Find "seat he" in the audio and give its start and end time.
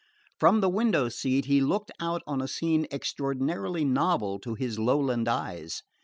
1.09-1.61